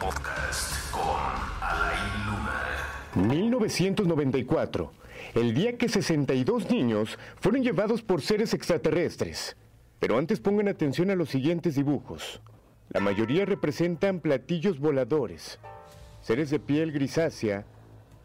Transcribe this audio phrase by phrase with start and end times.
[0.00, 1.02] Podcast con
[1.60, 3.28] Alain Luna.
[3.28, 4.92] 1994
[5.34, 9.56] el día que 62 niños fueron llevados por seres extraterrestres.
[9.98, 12.40] Pero antes pongan atención a los siguientes dibujos.
[12.88, 15.60] La mayoría representan platillos voladores,
[16.22, 17.66] seres de piel grisácea,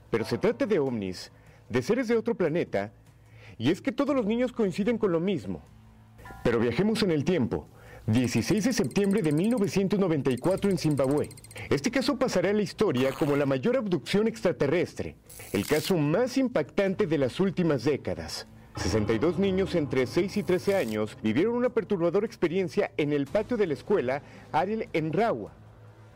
[0.09, 1.31] pero se trata de ovnis,
[1.69, 2.93] de seres de otro planeta,
[3.57, 5.61] y es que todos los niños coinciden con lo mismo.
[6.41, 7.67] Pero viajemos en el tiempo
[8.07, 11.29] 16 de septiembre de 1994 en Zimbabue.
[11.71, 15.15] Este caso pasará a la historia como la mayor abducción extraterrestre,
[15.53, 18.45] el caso más impactante de las últimas décadas.
[18.77, 23.65] 62 niños entre 6 y 13 años vivieron una perturbadora experiencia en el patio de
[23.65, 25.53] la escuela Ariel en Rawa.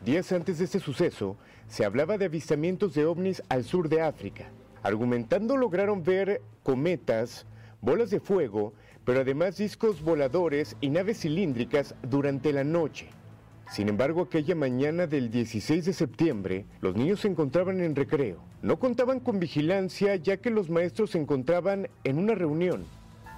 [0.04, 4.52] Días antes de este suceso, se hablaba de avistamientos de ovnis al sur de África.
[4.84, 7.46] Argumentando lograron ver cometas,
[7.80, 13.08] bolas de fuego pero además discos voladores y naves cilíndricas durante la noche.
[13.70, 18.42] Sin embargo, aquella mañana del 16 de septiembre, los niños se encontraban en recreo.
[18.62, 22.84] No contaban con vigilancia ya que los maestros se encontraban en una reunión.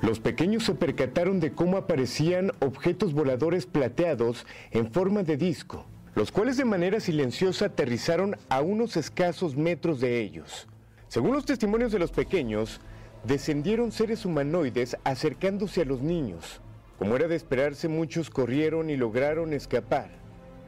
[0.00, 6.32] Los pequeños se percataron de cómo aparecían objetos voladores plateados en forma de disco, los
[6.32, 10.66] cuales de manera silenciosa aterrizaron a unos escasos metros de ellos.
[11.08, 12.80] Según los testimonios de los pequeños,
[13.24, 16.60] descendieron seres humanoides acercándose a los niños.
[16.98, 20.10] Como era de esperarse, muchos corrieron y lograron escapar.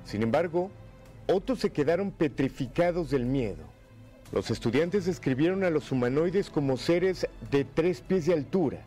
[0.05, 0.71] Sin embargo,
[1.27, 3.65] otros se quedaron petrificados del miedo.
[4.33, 8.81] Los estudiantes describieron a los humanoides como seres de tres pies de altura,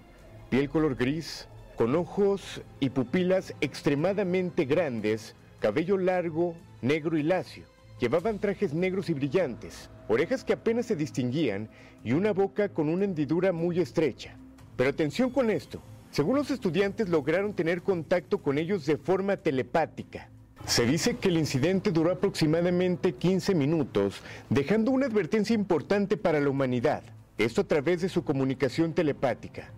[0.49, 7.65] piel color gris, con ojos y pupilas extremadamente grandes, cabello largo, negro y lacio.
[7.99, 11.69] Llevaban trajes negros y brillantes, orejas que apenas se distinguían
[12.03, 14.37] y una boca con una hendidura muy estrecha.
[14.75, 15.81] Pero atención con esto,
[16.11, 20.29] según los estudiantes lograron tener contacto con ellos de forma telepática.
[20.67, 26.49] Se dice que el incidente duró aproximadamente 15 minutos, dejando una advertencia importante para la
[26.49, 27.03] humanidad,
[27.39, 29.71] esto a través de su comunicación telepática.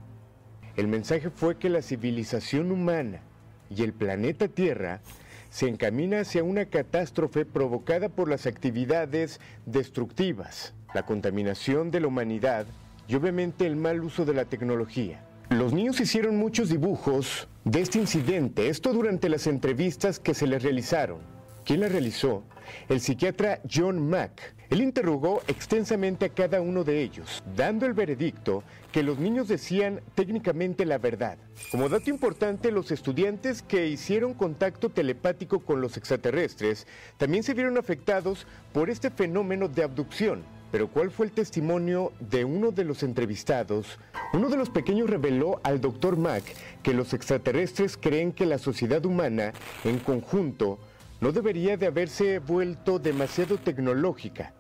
[0.76, 3.22] El mensaje fue que la civilización humana
[3.70, 5.02] y el planeta Tierra
[5.50, 12.66] se encamina hacia una catástrofe provocada por las actividades destructivas, la contaminación de la humanidad
[13.08, 15.24] y obviamente el mal uso de la tecnología.
[15.50, 20.62] Los niños hicieron muchos dibujos de este incidente, esto durante las entrevistas que se les
[20.62, 21.39] realizaron.
[21.70, 22.42] ¿Quién la realizó?
[22.88, 24.56] El psiquiatra John Mack.
[24.72, 30.02] Él interrogó extensamente a cada uno de ellos, dando el veredicto que los niños decían
[30.16, 31.38] técnicamente la verdad.
[31.70, 36.88] Como dato importante, los estudiantes que hicieron contacto telepático con los extraterrestres
[37.18, 40.42] también se vieron afectados por este fenómeno de abducción.
[40.72, 44.00] Pero ¿cuál fue el testimonio de uno de los entrevistados?
[44.34, 46.46] Uno de los pequeños reveló al doctor Mack
[46.82, 49.54] que los extraterrestres creen que la sociedad humana,
[49.84, 50.80] en conjunto,
[51.22, 54.54] no debería de haberse vuelto demasiado tecnológica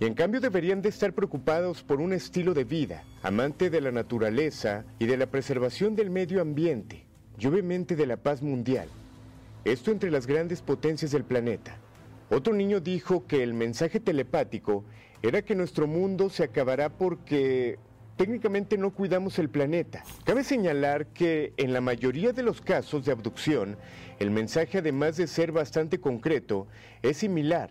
[0.00, 3.92] y en cambio deberían de estar preocupados por un estilo de vida, amante de la
[3.92, 7.06] naturaleza y de la preservación del medio ambiente
[7.38, 8.88] y obviamente de la paz mundial.
[9.64, 11.78] Esto entre las grandes potencias del planeta.
[12.30, 14.84] Otro niño dijo que el mensaje telepático
[15.22, 17.78] era que nuestro mundo se acabará porque
[18.16, 20.04] técnicamente no cuidamos el planeta.
[20.24, 23.76] Cabe señalar que en la mayoría de los casos de abducción,
[24.18, 26.66] el mensaje además de ser bastante concreto,
[27.02, 27.70] es similar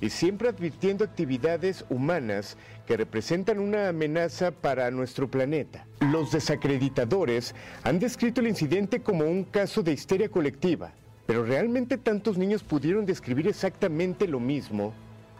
[0.00, 2.56] y siempre advirtiendo actividades humanas
[2.86, 5.86] que representan una amenaza para nuestro planeta.
[6.00, 10.92] Los desacreditadores han descrito el incidente como un caso de histeria colectiva,
[11.26, 14.94] pero ¿realmente tantos niños pudieron describir exactamente lo mismo?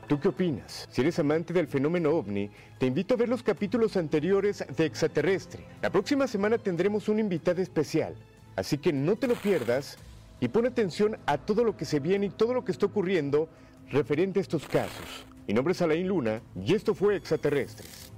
[0.09, 0.89] ¿Tú qué opinas?
[0.91, 5.63] Si eres amante del fenómeno ovni, te invito a ver los capítulos anteriores de Extraterrestre.
[5.83, 8.15] La próxima semana tendremos un invitado especial,
[8.57, 9.99] así que no te lo pierdas
[10.41, 13.51] y pon atención a todo lo que se viene y todo lo que está ocurriendo
[13.91, 15.27] referente a estos casos.
[15.47, 18.11] Mi nombre es Alain Luna y esto fue Extraterrestres.